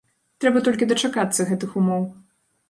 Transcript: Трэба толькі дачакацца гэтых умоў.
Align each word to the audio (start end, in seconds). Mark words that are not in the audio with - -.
Трэба 0.45 0.63
толькі 0.67 0.87
дачакацца 0.91 1.47
гэтых 1.51 1.77
умоў. 1.83 2.03